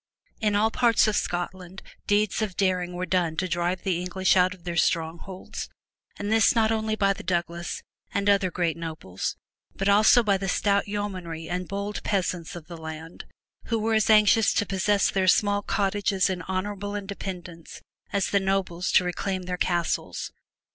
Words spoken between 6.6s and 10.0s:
only by the Douglas and other great nobles but